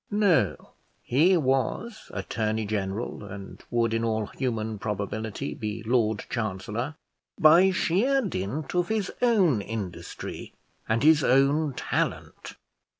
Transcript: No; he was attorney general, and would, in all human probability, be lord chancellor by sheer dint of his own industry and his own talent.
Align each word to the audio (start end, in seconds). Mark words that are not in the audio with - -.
No; 0.09 0.71
he 1.03 1.37
was 1.37 2.09
attorney 2.11 2.65
general, 2.65 3.23
and 3.23 3.63
would, 3.69 3.93
in 3.93 4.03
all 4.03 4.25
human 4.25 4.79
probability, 4.79 5.53
be 5.53 5.83
lord 5.85 6.25
chancellor 6.27 6.95
by 7.39 7.69
sheer 7.69 8.19
dint 8.21 8.73
of 8.73 8.87
his 8.89 9.11
own 9.21 9.61
industry 9.61 10.55
and 10.89 11.03
his 11.03 11.23
own 11.23 11.75
talent. 11.75 12.55